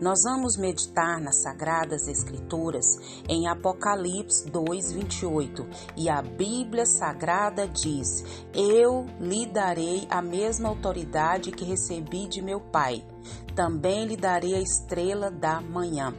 [0.00, 2.98] Nós vamos meditar nas Sagradas Escrituras
[3.28, 5.66] em Apocalipse 2:28
[5.96, 12.60] e a Bíblia Sagrada diz: Eu lhe darei a mesma autoridade que recebi de meu
[12.60, 13.04] Pai.
[13.54, 16.12] Também lhe darei a estrela da manhã.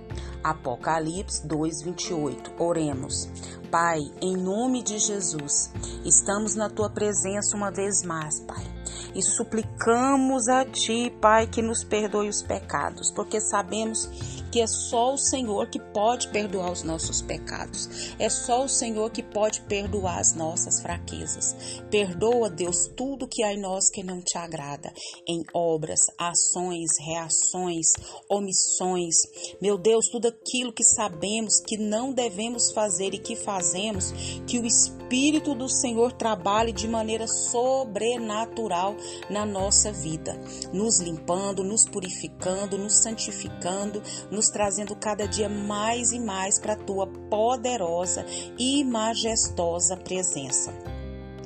[0.43, 2.53] Apocalipse 2:28.
[2.57, 3.27] Oremos.
[3.69, 5.69] Pai, em nome de Jesus,
[6.05, 8.74] estamos na tua presença uma vez mais, Pai.
[9.15, 15.17] E suplicamos a ti, Pai, que nos perdoe os pecados, porque sabemos é só o
[15.17, 18.15] Senhor que pode perdoar os nossos pecados.
[18.19, 21.55] É só o Senhor que pode perdoar as nossas fraquezas.
[21.89, 24.93] Perdoa, Deus, tudo que há em nós que não te agrada,
[25.27, 27.87] em obras, ações, reações,
[28.29, 29.15] omissões.
[29.61, 34.11] Meu Deus, tudo aquilo que sabemos que não devemos fazer e que fazemos,
[34.47, 38.95] que o Espírito do Senhor trabalhe de maneira sobrenatural
[39.29, 40.33] na nossa vida,
[40.73, 46.73] nos limpando, nos purificando, nos santificando, nos nos trazendo cada dia mais e mais para
[46.73, 48.25] a tua poderosa
[48.59, 50.94] e majestosa presença.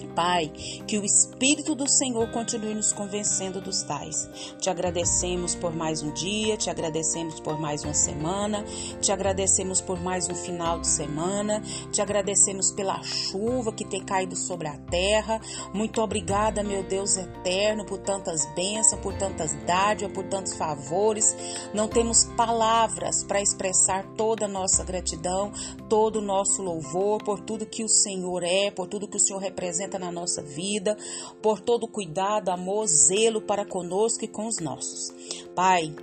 [0.08, 0.52] Pai,
[0.88, 4.30] que o Espírito do Senhor continue nos convencendo dos tais.
[4.60, 8.64] Te agradecemos por mais um dia, te agradecemos por mais uma semana,
[9.02, 14.36] te agradecemos por mais um final de semana, te agradecemos pela chuva que tem caído
[14.36, 15.40] sobre a terra.
[15.74, 21.36] Muito obrigada, meu Deus eterno, por tantas bênçãos, por tantas dádivas, por tantos favores.
[21.74, 25.52] Não temos palavras para expressar toda a nossa gratidão,
[25.88, 29.40] todo o nosso louvor por tudo que o Senhor é, por tudo que o Senhor
[29.40, 30.96] representa na nossa vida,
[31.42, 35.12] por todo cuidado, amor, zelo para conosco e com os nossos.
[35.56, 35.94] Pai,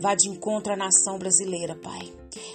[0.00, 2.12] vá de encontro à nação brasileira, Pai.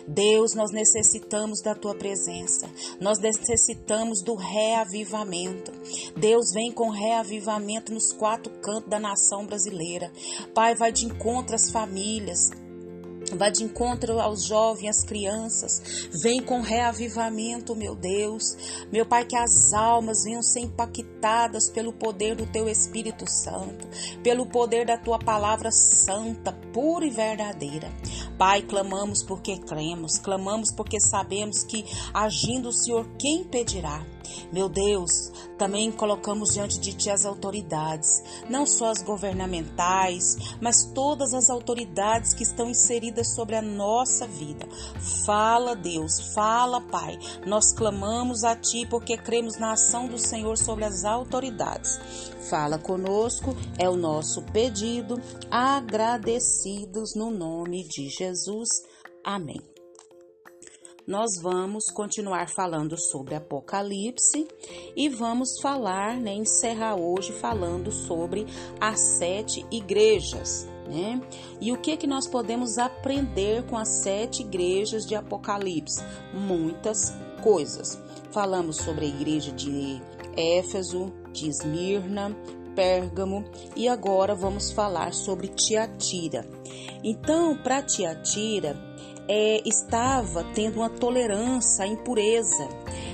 [0.08, 2.70] Deus, nós necessitamos da tua presença.
[3.00, 5.72] Nós necessitamos do reavivamento.
[6.16, 10.12] Deus vem com reavivamento nos quatro cantos da nação brasileira.
[10.54, 12.50] Pai, vai de encontro às famílias.
[13.38, 16.10] Vá de encontro aos jovens, às crianças.
[16.22, 18.56] Vem com reavivamento, meu Deus.
[18.92, 23.88] Meu Pai, que as almas venham ser impactadas pelo poder do Teu Espírito Santo,
[24.24, 27.90] pelo poder da Tua palavra santa, pura e verdadeira.
[28.38, 34.06] Pai, clamamos porque cremos, clamamos porque sabemos que agindo o Senhor, quem impedirá?
[34.52, 41.34] Meu Deus, também colocamos diante de Ti as autoridades, não só as governamentais, mas todas
[41.34, 44.68] as autoridades que estão inseridas sobre a nossa vida.
[45.26, 47.18] Fala, Deus, fala, Pai.
[47.46, 52.00] Nós clamamos a Ti porque cremos na ação do Senhor sobre as autoridades.
[52.50, 58.68] Fala conosco, é o nosso pedido, agradecidos no nome de Jesus.
[59.24, 59.71] Amém
[61.08, 64.48] nós vamos continuar falando sobre Apocalipse
[64.96, 68.46] e vamos falar, né, encerrar hoje falando sobre
[68.80, 70.68] as sete igrejas.
[70.88, 71.22] Né?
[71.60, 76.04] E o que que nós podemos aprender com as sete igrejas de Apocalipse?
[76.34, 78.02] Muitas coisas.
[78.32, 80.02] Falamos sobre a igreja de
[80.36, 82.36] Éfeso, de Esmirna,
[82.76, 83.44] Pérgamo
[83.76, 86.48] e agora vamos falar sobre Tiatira.
[87.04, 88.76] Então, para Tiatira,
[89.28, 92.68] é, estava tendo uma tolerância à impureza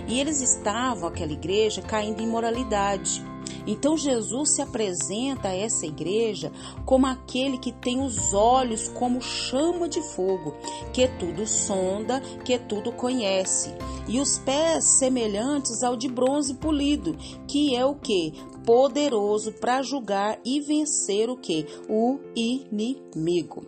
[0.08, 3.24] e eles estavam, aquela igreja, caindo em moralidade.
[3.68, 6.52] Então Jesus se apresenta a essa igreja
[6.86, 10.56] como aquele que tem os olhos como chama de fogo,
[10.94, 13.74] que tudo sonda, que tudo conhece,
[14.08, 17.16] e os pés semelhantes ao de bronze polido,
[17.48, 18.34] que é o que?
[18.66, 21.66] Poderoso para julgar e vencer o que?
[21.90, 23.66] O inimigo.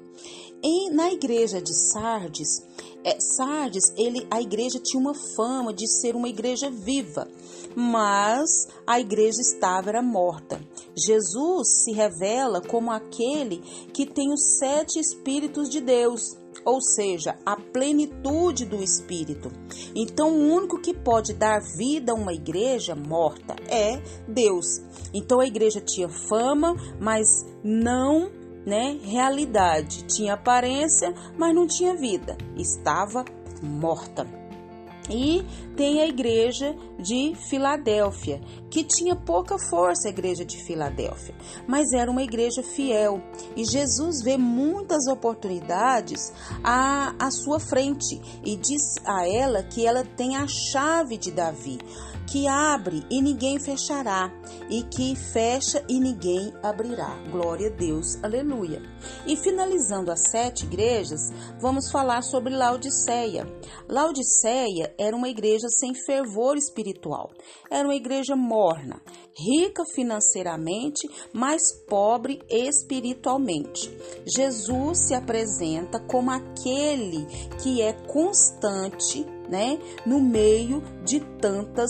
[0.61, 2.65] Em, na igreja de Sardes,
[3.03, 7.27] é, Sardes, ele, a igreja tinha uma fama de ser uma igreja viva,
[7.75, 10.59] mas a igreja estava era morta.
[10.97, 13.59] Jesus se revela como aquele
[13.93, 19.49] que tem os sete espíritos de Deus, ou seja, a plenitude do espírito.
[19.95, 24.81] Então, o único que pode dar vida a uma igreja morta é Deus.
[25.13, 30.03] Então, a igreja tinha fama, mas não né, realidade.
[30.05, 32.37] Tinha aparência, mas não tinha vida.
[32.55, 33.25] Estava
[33.61, 34.38] morta.
[35.09, 35.43] E
[35.75, 38.39] tem a igreja de Filadélfia,
[38.69, 41.33] que tinha pouca força, a igreja de Filadélfia,
[41.67, 43.21] mas era uma igreja fiel.
[43.55, 46.31] E Jesus vê muitas oportunidades
[46.63, 51.79] à, à sua frente e diz a ela que ela tem a chave de Davi
[52.31, 54.31] que abre e ninguém fechará,
[54.69, 57.17] e que fecha e ninguém abrirá.
[57.31, 58.81] Glória a Deus, aleluia.
[59.25, 63.47] E finalizando as sete igrejas, vamos falar sobre Laodiceia.
[63.87, 67.31] Laodiceia era uma igreja sem fervor espiritual,
[67.71, 69.01] era uma igreja morna,
[69.35, 73.89] rica financeiramente, mas pobre espiritualmente.
[74.27, 77.25] Jesus se apresenta como aquele
[77.63, 81.89] que é constante né, no meio de tantas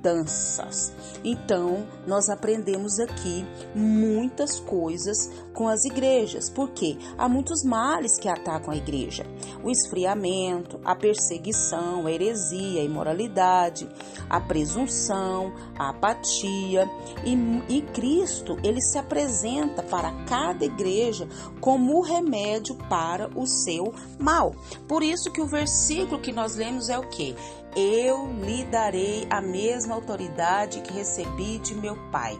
[0.00, 0.92] mudanças.
[1.22, 3.44] Então, nós aprendemos aqui
[3.74, 9.26] muitas coisas com as igrejas, porque há muitos males que atacam a igreja:
[9.62, 13.88] o esfriamento, a perseguição, a heresia, a imoralidade,
[14.28, 16.88] a presunção, a apatia.
[17.24, 17.34] E,
[17.68, 21.28] e Cristo, ele se apresenta para cada igreja
[21.60, 24.54] como o remédio para o seu mal.
[24.88, 27.36] Por isso que o versículo que nós lemos é o que?
[27.76, 32.34] Eu lhe darei a mesma autoridade que recebi de meu Pai.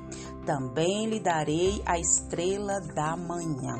[0.44, 3.74] Também lhe darei a estrela da manhã.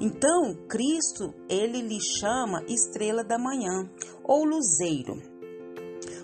[0.00, 3.88] Então, Cristo, ele lhe chama estrela da manhã
[4.24, 5.22] ou luzeiro.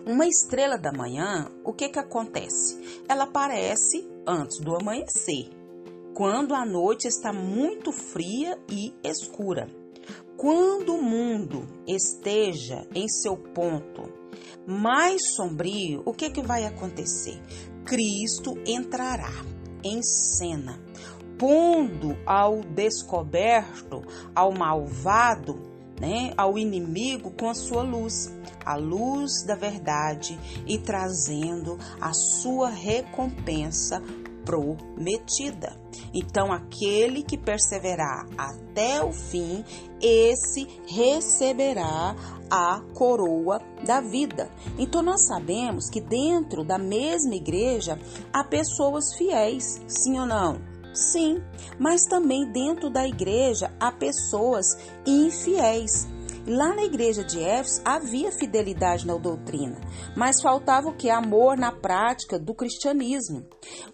[0.07, 3.03] Uma estrela da manhã, o que que acontece?
[3.09, 5.49] Ela aparece antes do amanhecer,
[6.15, 9.84] quando a noite está muito fria e escura.
[10.37, 14.13] Quando o mundo esteja em seu ponto
[14.67, 17.41] mais sombrio, o que, que vai acontecer?
[17.85, 19.33] Cristo entrará
[19.83, 20.81] em cena,
[21.39, 24.03] pondo ao descoberto,
[24.35, 25.61] ao malvado,
[26.01, 28.33] né, ao inimigo com a sua luz,
[28.65, 34.03] a luz da verdade e trazendo a sua recompensa
[34.45, 35.77] prometida.
[36.13, 39.65] Então, aquele que perseverar até o fim,
[40.01, 42.15] esse receberá
[42.51, 44.51] a coroa da vida.
[44.79, 47.99] Então, nós sabemos que dentro da mesma igreja
[48.33, 50.61] há pessoas fiéis, sim ou não?
[50.95, 51.43] Sim,
[51.79, 54.67] mas também dentro da igreja há pessoas
[55.05, 56.07] infiéis.
[56.47, 59.81] Lá na igreja de Éfeso havia fidelidade na doutrina,
[60.15, 61.09] mas faltava o que?
[61.09, 63.47] Amor na prática do cristianismo.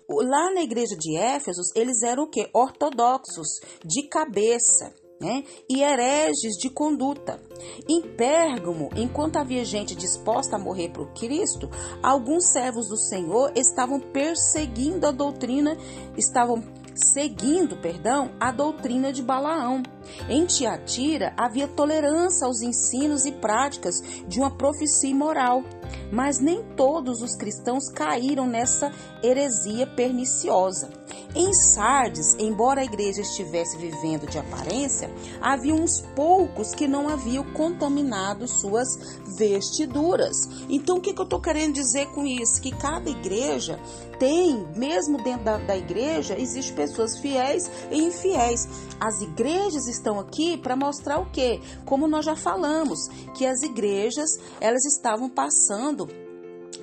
[0.09, 2.51] Lá na igreja de Éfeso, eles eram o que?
[2.53, 4.93] Ortodoxos, de cabeça.
[5.23, 5.45] Né?
[5.69, 7.39] e hereges de conduta.
[7.87, 11.69] Em Pérgamo, enquanto havia gente disposta a morrer por Cristo,
[12.03, 15.77] alguns servos do Senhor estavam perseguindo a doutrina,
[16.17, 16.63] estavam
[17.05, 19.83] seguindo, perdão, a doutrina de Balaão.
[20.29, 25.63] Em Tiatira havia tolerância aos ensinos e práticas de uma profecia imoral,
[26.11, 28.93] mas nem todos os cristãos caíram nessa
[29.23, 30.91] heresia perniciosa.
[31.35, 35.09] Em Sardes, embora a igreja estivesse vivendo de aparência,
[35.41, 40.49] havia uns poucos que não haviam contaminado suas vestiduras.
[40.69, 42.61] Então, o que, que eu estou querendo dizer com isso?
[42.61, 43.79] Que cada igreja
[44.19, 48.69] tem, mesmo dentro da, da igreja, existem pessoas fiéis e infiéis.
[49.01, 51.61] As igrejas estão aqui para mostrar o quê?
[51.87, 54.29] Como nós já falamos, que as igrejas
[54.61, 56.00] elas estavam passando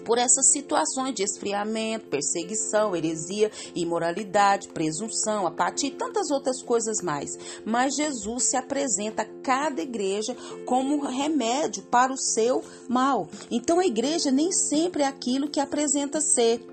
[0.08, 7.38] por essas situações de esfriamento, perseguição, heresia, imoralidade, presunção, apatia e tantas outras coisas mais.
[7.66, 10.34] Mas Jesus se apresenta a cada igreja
[10.66, 13.28] como remédio para o seu mal.
[13.52, 16.66] Então a igreja nem sempre é aquilo que apresenta ser.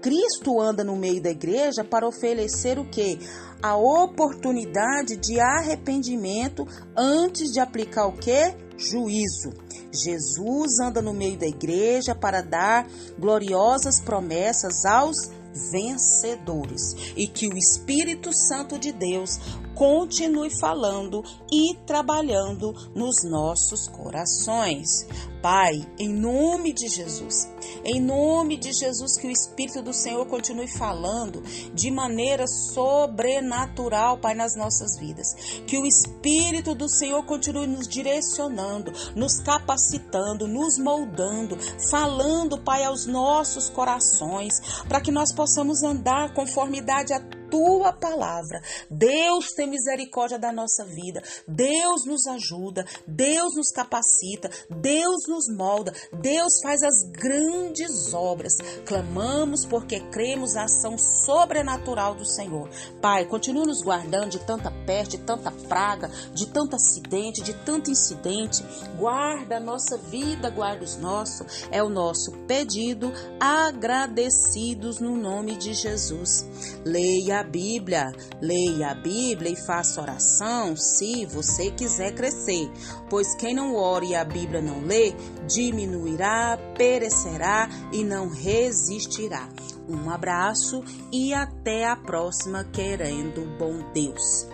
[0.00, 3.18] Cristo anda no meio da igreja para oferecer o que?
[3.62, 6.66] A oportunidade de arrependimento
[6.96, 8.54] antes de aplicar o que?
[8.76, 9.52] Juízo.
[9.92, 12.88] Jesus anda no meio da igreja para dar
[13.18, 15.30] gloriosas promessas aos
[15.70, 19.38] vencedores e que o Espírito Santo de Deus
[19.74, 25.06] continue falando e trabalhando nos nossos corações.
[25.42, 27.48] Pai, em nome de Jesus,
[27.84, 31.42] em nome de Jesus, que o Espírito do Senhor continue falando
[31.74, 35.34] de maneira sobrenatural, Pai, nas nossas vidas.
[35.66, 41.58] Que o Espírito do Senhor continue nos direcionando, nos capacitando, nos moldando,
[41.90, 48.62] falando, Pai, aos nossos corações, para que nós possamos andar conformidade a tua palavra.
[48.90, 51.22] Deus tem misericórdia da nossa vida.
[51.46, 52.86] Deus nos ajuda.
[53.06, 54.50] Deus nos capacita.
[54.70, 55.92] Deus nos molda.
[56.14, 58.54] Deus faz as grandes obras.
[58.86, 62.70] Clamamos porque cremos na ação sobrenatural do Senhor.
[63.02, 67.90] Pai, continue nos guardando de tanta peste, de tanta praga, de tanto acidente, de tanto
[67.90, 68.64] incidente.
[68.96, 71.66] Guarda a nossa vida, guarda os nossos.
[71.70, 76.46] É o nosso pedido, agradecidos no nome de Jesus.
[76.86, 82.70] Leia a Bíblia, leia a Bíblia e faça oração se você quiser crescer,
[83.10, 85.12] pois quem não ore e a Bíblia não lê,
[85.46, 89.48] diminuirá, perecerá e não resistirá.
[89.88, 90.82] Um abraço
[91.12, 94.46] e até a próxima, querendo bom Deus.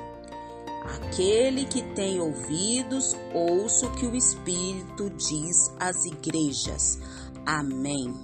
[0.96, 6.98] Aquele que tem ouvidos, ouça o que o Espírito diz às igrejas.
[7.44, 8.14] Amém.